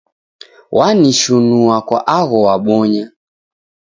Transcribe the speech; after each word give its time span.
Wanishinua 0.71 1.77
kwa 1.87 1.99
agho 2.07 2.39
wabonya. 2.41 3.11